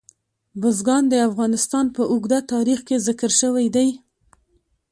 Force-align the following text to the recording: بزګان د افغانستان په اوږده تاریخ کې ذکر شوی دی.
بزګان 0.61 1.03
د 1.09 1.13
افغانستان 1.29 1.85
په 1.95 2.01
اوږده 2.11 2.39
تاریخ 2.53 2.79
کې 2.87 3.03
ذکر 3.07 3.31
شوی 3.41 3.67
دی. 3.75 3.89